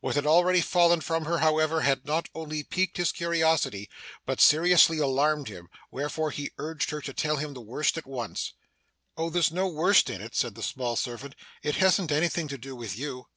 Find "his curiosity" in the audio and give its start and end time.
2.98-3.88